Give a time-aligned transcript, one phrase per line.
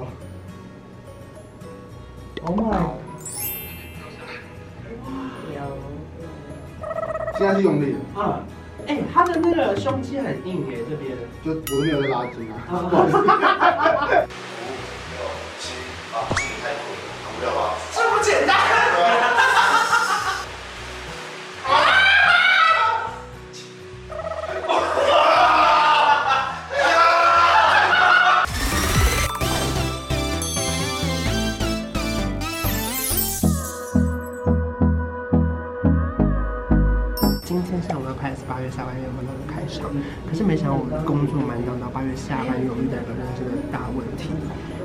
[0.00, 0.02] 哦
[5.54, 5.58] 有！
[7.38, 7.98] 现在是用力的。
[8.16, 8.42] 嗯，
[8.86, 11.16] 哎，他的那个胸肌很硬耶，这边。
[11.44, 12.54] 就我都没有在拉筋啊。
[12.68, 13.16] 不好意思。
[17.94, 18.56] 这么简单。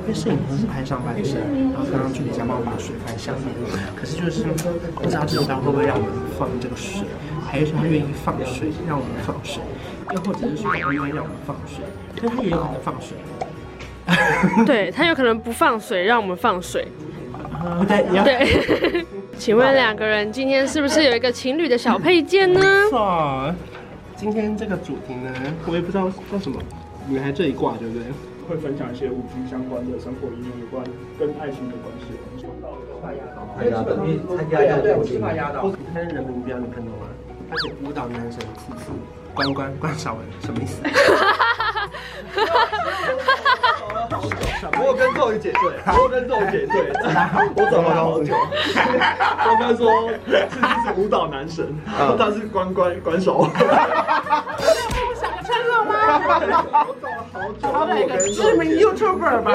[0.02, 1.40] 因为摄影棚是拍上半身，
[1.72, 3.54] 然后刚刚助理想帮我把水放下面，
[3.94, 4.42] 可是就是
[4.96, 7.06] 不知道这张会不会让我们放这个水，
[7.46, 9.62] 还是说他愿意放水让我们放水，
[10.12, 11.84] 又或者是说他不愿意让我们放水，
[12.16, 13.16] 可是他也有可能放水。
[14.66, 16.88] 对，他有可能不放水让我们放水。
[17.78, 19.06] 不对，对。
[19.38, 22.60] 请问两个人今天是不是有一个情侣的小配件呢？
[22.90, 23.54] 错。
[24.16, 25.32] 今天这个主题呢，
[25.66, 26.60] 我也不知道叫什么，
[27.08, 28.02] 女孩这一挂对不对？
[28.48, 30.84] 会分享一些五 G 相关的生活应用，有关
[31.18, 32.14] 跟爱情的关系。
[33.00, 33.96] 快压倒，快压倒，
[34.36, 35.64] 参加压对，我是快压倒。
[35.64, 37.06] 你看人民标，你看到吗？
[37.50, 38.92] 他是舞蹈男神次次
[39.34, 40.82] 关关关少文，什么意思？
[44.78, 46.92] 我有跟肉姐对，我有跟肉姐对，
[47.56, 48.32] 我找了好久。
[49.42, 50.08] 关关说
[50.48, 53.38] 次次是舞蹈男神，他是关关关韶
[55.68, 55.84] 文。
[55.86, 56.86] 不想撑了吗？
[56.86, 59.48] 我找了好久，他们一个知名 YouTuber 吧？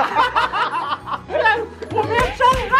[1.92, 2.76] 我没有账号。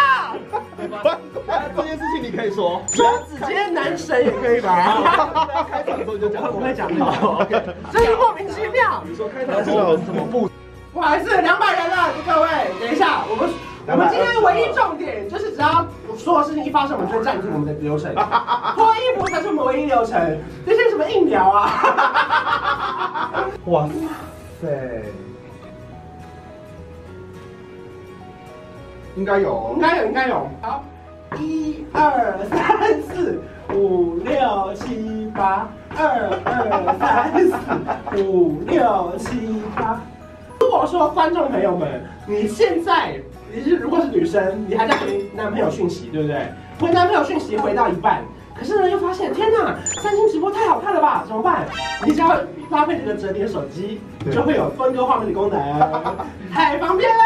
[1.76, 5.66] 这件事情你可以说，说直接男神也可以吧？
[5.70, 7.44] 开场的时候你就讲，我会讲好。
[7.92, 9.02] 这是莫名其妙。
[9.06, 10.50] 你说开场的时候怎么不？
[10.92, 12.48] 不好意思，两百人了，各位，
[12.80, 13.48] 等一下，我们
[13.90, 18.14] 我们今天唯一重点就是，只要所有事情一发生，我们就会暂停我们的流程，
[18.76, 20.38] 脱衣服才是我们唯一流程。
[20.66, 23.46] 这些什么硬聊啊？
[23.64, 23.88] 哇
[24.60, 24.68] 塞！
[29.16, 30.46] 应该有，应该有，应该有。
[30.60, 30.84] 好，
[31.38, 35.66] 一二三四五六七八，
[35.96, 37.32] 二二三
[38.12, 39.98] 四五六七八。
[40.60, 43.18] 如果说观众朋友们，你现在
[43.52, 46.52] 你是如果是女生，你还在回男朋友讯息，对不对？
[46.80, 48.22] 回男朋友讯息回到一半，
[48.54, 51.24] 可是呢又发现，天哪，三星直播太好看了吧？
[51.26, 51.66] 怎么办？
[52.04, 52.36] 你只要
[52.70, 54.00] 搭配这个折叠手机，
[54.30, 55.58] 就会有分割画面的功能，
[56.52, 57.24] 太方便了。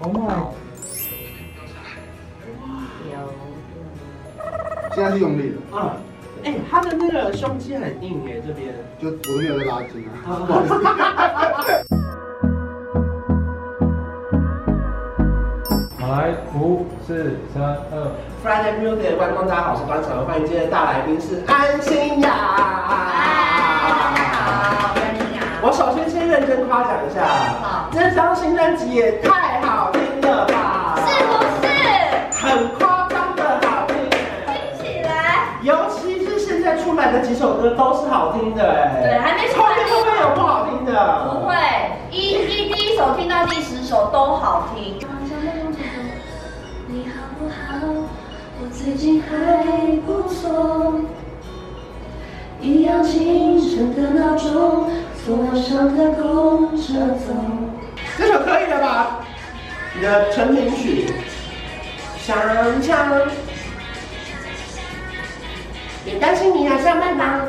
[0.00, 0.50] 哦妈！
[4.94, 5.45] 现在是用力
[7.26, 8.72] 个胸肌很硬耶，这边。
[9.00, 10.14] 就我都没有在拉筋啊。
[10.46, 10.74] 不好意思。
[15.98, 17.94] 好，来，五、四、三、二。
[18.44, 22.30] Friday Music 的观众大家好，我是关韶文，欢迎今天的大来宾是安心亚。
[22.30, 22.94] 嗨，
[24.32, 25.42] 好，安心雅。
[25.62, 27.26] 我首先先认真夸奖一下，
[27.60, 29.45] 好，这张新专辑也太
[37.16, 41.30] 的几首歌都是好听的，哎，对，还没出来，后面会不会有不好听的？
[41.30, 41.54] 不会，
[42.10, 44.98] 一一第一首听到第十首都好听。
[46.88, 47.54] 你好不好？
[48.60, 51.00] 我最近还不错。
[52.60, 54.90] 一样清晨的闹钟，
[55.24, 56.94] 锁上的公车
[57.26, 57.34] 走。
[58.18, 59.20] 这首可以了吧？
[59.94, 61.14] 你的成名曲，
[62.18, 62.36] 想
[62.82, 63.08] 唱。
[66.06, 67.40] 别担心，你还上班吗？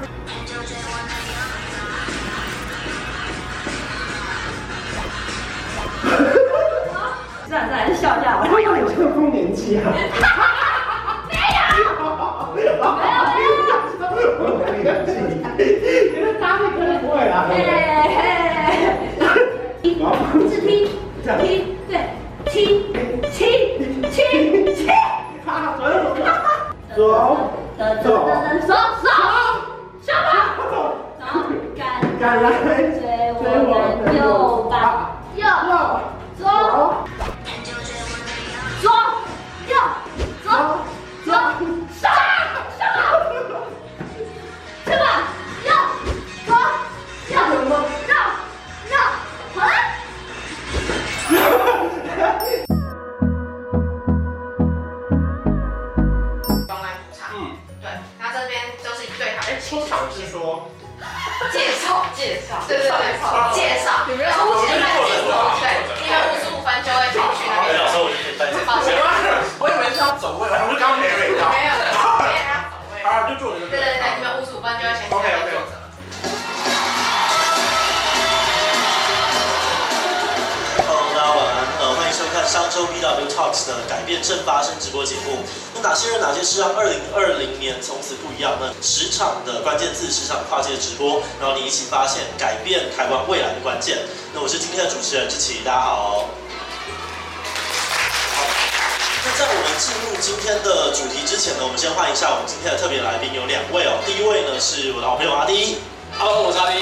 [7.47, 9.93] 再再笑一下， 我有点这个更年期啊。
[9.93, 11.85] 没有，
[12.55, 13.05] 没有，没
[13.45, 13.53] 有，
[14.65, 15.07] 更年期，
[16.17, 17.45] 因为搭配可能不会啊。
[17.47, 18.17] 嘿嘿，
[19.83, 19.85] 一，
[20.49, 20.67] 是踢，
[21.23, 21.93] 踢，对，
[22.45, 22.51] 踢，
[23.31, 23.39] 踢，
[24.09, 24.17] 踢，
[24.73, 24.89] 踢，
[25.45, 25.93] 好，左右
[26.95, 27.05] 左，
[27.77, 28.09] 左，左，
[28.65, 29.05] 左，左，
[30.01, 30.27] 什么？
[31.19, 31.21] 走，
[31.77, 31.85] 敢，
[32.19, 32.45] 敢来
[32.89, 32.97] 追
[33.37, 33.41] 我
[34.03, 34.19] 的右
[83.37, 85.37] Talks 的改变正发生直播节目。
[85.75, 88.73] 那哪些人、哪些事让二零二零年从此不一样呢？
[88.81, 93.99] 十场的关键字，十场跨界直播，然后你一起发现改变台湾未来的关键。
[94.33, 96.25] 那我是今天的主持人志奇，大家好。
[98.33, 98.41] 好，
[99.23, 104.01] 那在我们进入今天的主题之前呢，我们先欢迎一下我们今天的特别来宾，有两位哦。
[104.03, 105.77] 第一位呢是我的好朋友阿迪
[106.17, 106.81] ，Hello，我是阿滴。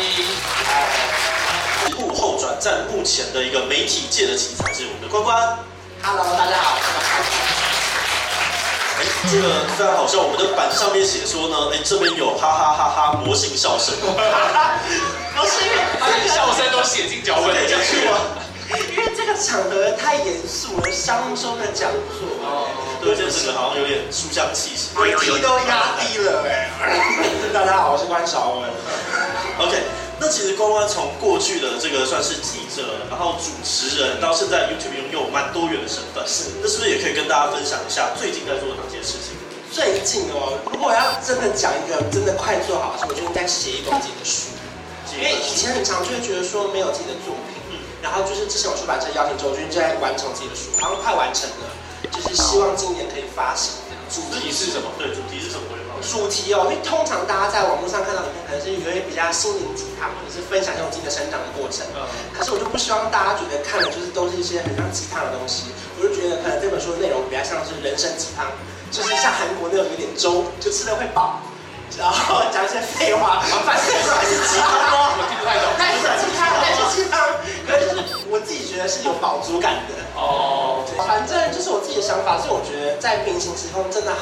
[2.00, 5.75] 幕后转战目前的一个媒体界的奇才是我们的关关。
[6.07, 6.78] Hello，大家好。
[9.00, 13.96] 哎，这个非常好笑，我们的板上面写说呢，哎，这边有哈哈哈哈魔性笑声。
[13.98, 14.06] 不
[15.48, 18.22] 是因为他连笑声都写进脚本里面去了。
[18.69, 22.30] 因为这个场合太严肃了，商周的讲座。
[22.46, 22.69] 哦，
[23.02, 24.90] 对，这整个好像有点书香气息。
[24.94, 26.69] 我题都压低了哎。
[27.52, 28.69] 大家好，我是关韶文。
[29.57, 30.05] OK。
[30.19, 36.23] 那其实关关从过去的这个算是记者，然后主持人，到现在 YouTube 拥有蛮多元的身份。
[36.25, 39.35] 是，那是不是也可以跟大家分享一下最近在做的哪些事情？
[39.71, 44.56] 最近哦，如果要真的讲一个真的快做好我就应该写一本自己的书。
[45.19, 51.68] 因为以前很常就会觉得说没有自己的作品，嗯，然后就是之前我出版社邀请周军就在完成自己的书，好像快完成了，
[52.11, 53.83] 就是希望今年可以发行。
[54.07, 54.88] 主题是什么？
[54.97, 55.63] 对，主题是什么？
[56.06, 61.86] 主题哦，因为通常大家在网络上看到的影片，可能是有一些比较心灵鸡汤，或者是分享一种自己的成长的过程。
[61.98, 62.06] 嗯。
[62.31, 68.46] 可是我就不希望大家觉得看的就是都是一些很像鸡汤的东西，我就觉得可能这本书的内容比较像是人生鸡汤，
[68.94, 71.42] 就是像韩国那种有点粥，就吃了会饱，
[71.98, 75.18] 然后讲一些废话，反正还是鸡汤哦。
[75.18, 75.66] 我听不太懂。
[75.75, 77.18] 但是鸡汤，但是鸡汤，
[77.66, 77.86] 可是
[78.30, 80.06] 我自己觉得是有饱足感的。
[80.16, 80.86] 哦。
[80.96, 84.13] 反正就是我自己的想法，是我觉得在平行时空真的。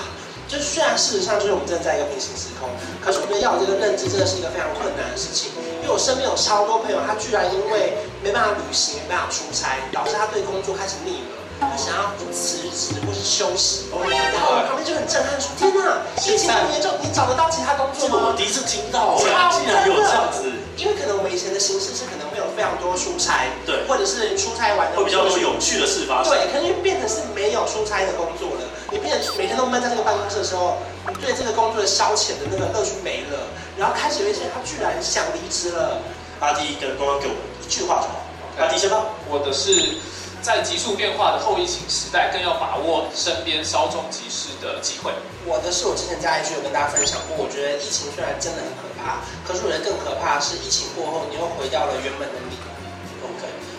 [0.47, 2.69] 就是虽然事实上就是我们正在一个平行时空，
[3.01, 5.51] 可是我觉得要有这个认知真的是一个非常困难的事情。
[5.81, 13.91] 因为我身边有超多朋友，他居然因为没办法旅行、没办法出差，导致他对工作开始腻了，他想要辞职或是休息。
[13.91, 19.27] 然后我旁边就很震撼说：“天哪，疫情很严重，你找得到其他工作吗？”我第一次听到，竟
[19.67, 20.47] 然有这样子。
[20.79, 26.33] 因为可能我们以前的形式是可能会有非常多出差，对，或者是出差完的会比较多有趣的事发生。
[26.33, 28.63] 对，可能就变成是没有出差的工作了。
[28.93, 30.77] 你变得每天都闷在这个办公室的时候，
[31.09, 35.97] 你对这个工作的消遣的那个乐趣没了，然后开始有一些他居然想离职了。
[36.39, 38.21] 阿迪跟刚刚给我一句话就好。
[38.59, 39.05] 阿迪先吧。
[39.31, 39.97] 我的是
[40.43, 45.11] 在急速变化的后疫情时代，更要把握身边稍纵即逝的机会。
[45.47, 52.61] 我的是我之前在 IG 有跟大家分享过，我觉得疫情虽然真的很可怕，可是我觉得更可怕的是疫情过后，你又回到了原本的你。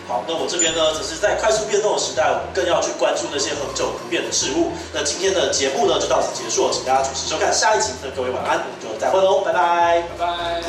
[0.07, 4.71] 好，那我这边呢，只是在快速变动的时代，我们更要去关注那些恒久不变的事物。
[4.93, 7.91] 那今天的节目呢，就到此结束了，请大家准时收看下一集。
[8.03, 10.61] 那各位晚安，我们就再会喽，拜拜，拜拜。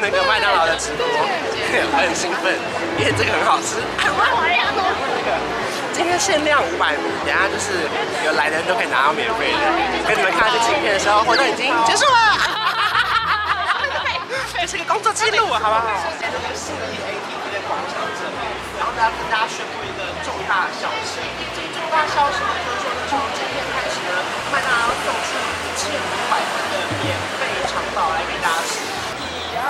[0.00, 1.04] 那个麦当劳的直播，
[1.96, 2.54] 很兴奋，
[2.98, 3.80] 因为这个很好吃。
[5.98, 7.90] 今天限量五百米，等下就是
[8.22, 9.66] 有来的人都可以拿到免费的。
[10.06, 12.38] 跟你们看这影片的时候，活动已经结束了。
[14.54, 15.82] 这是个工作记录，好不好？
[15.98, 18.46] 现在就是信义 ATP 的广场这边，
[18.78, 21.18] 然后呢跟大家宣布一个重大消息。
[21.58, 24.22] 这个重大消息呢，就是说从今天开始呢，
[24.54, 27.10] 麦当劳送出一千五百份的免
[27.42, 28.86] 费肠堡来给大家吃。
[29.18, 29.66] 一二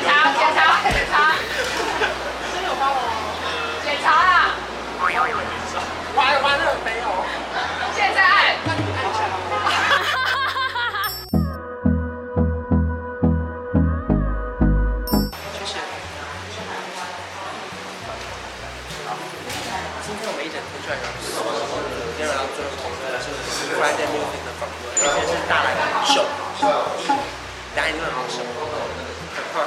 [0.00, 0.67] get out, get out.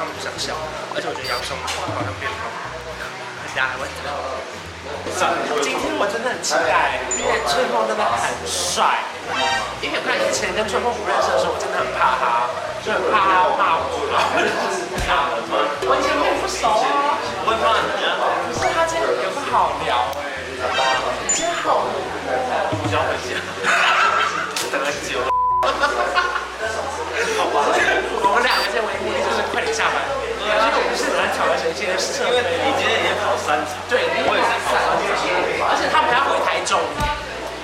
[0.02, 0.58] 他们不想笑，
[0.98, 4.18] 而且我觉得杨松好像变胖，大家还会怎么样？
[5.62, 9.06] 今天我真的很期待，因为春风真的很帅。
[9.78, 12.50] 因为我看以前跟春风不认识的时候，我真的很怕他，
[12.82, 13.94] 就很怕他骂我。
[15.86, 17.22] 我以前跟你不熟啊。
[17.46, 18.18] 我会骂你啊。
[18.58, 20.02] 可是他今天有个好聊
[31.42, 31.58] 好吧。
[31.58, 35.02] 我们两个先唯一目的就是快点下班，因为你今天已经跑三场，对，我也是跑三场，
[35.66, 36.78] 而且他们还要回台中，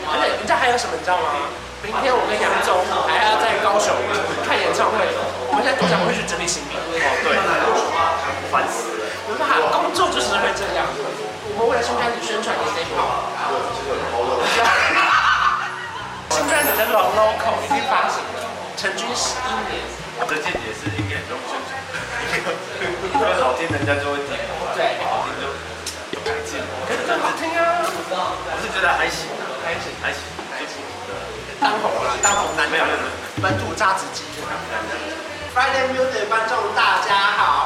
[0.09, 0.97] 而且你知道还有什么？
[0.97, 1.37] 你知道吗？
[1.85, 2.73] 明天我跟杨宗
[3.05, 3.93] 还要在高雄
[4.41, 4.97] 看演唱会，
[5.45, 6.73] 我们现在多想会去整理行李。
[6.73, 7.37] 哦对，
[8.49, 9.05] 烦死了。
[9.29, 10.89] 我说哈，工作就是会这样。
[11.53, 13.29] 我们为了新专辑宣传也得跑。
[16.33, 18.41] 新专辑的老 local 已经发行了，
[18.73, 19.77] 成军十一年。
[20.17, 21.46] 我的见解是应该很多宣传，
[23.17, 24.37] 因为好听人家就会听，
[24.77, 25.49] 对，不好听就
[26.13, 26.61] 有改进。
[26.85, 27.81] 可是真好听啊！
[27.81, 29.25] 我是觉得还行，
[29.65, 30.21] 还行，还行，
[30.53, 30.77] 还行。
[31.59, 33.09] 当红了，当红男没有没有没有。
[33.41, 34.21] 本土炸子鸡。
[35.49, 37.56] Friday Music 观众大家好，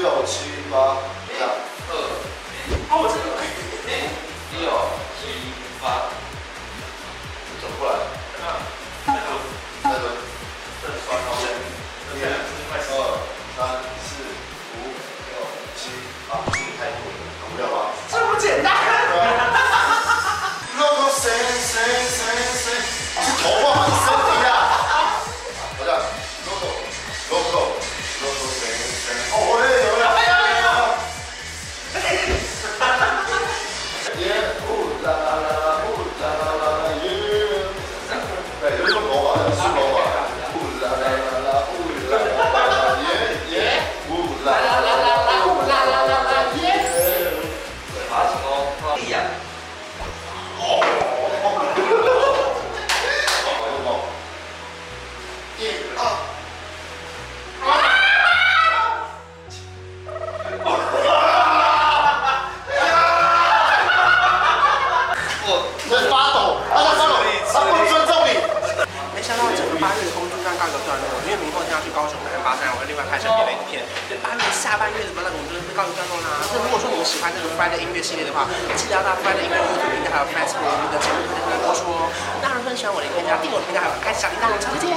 [0.00, 0.96] 六七八
[74.70, 76.46] 下半月的本来我们就是告一段落啦。
[76.46, 78.46] 那如果说你们喜欢这个 Friday 音乐系列的话，
[78.78, 82.06] 记得要到 Friday 音乐 YouTube 频道还有 Facebook 我们的节目会在这边播出哦。
[82.38, 84.46] 那如果喜欢我的影片，要订阅我的频道，还有开小铃铛。
[84.62, 84.94] 下次见。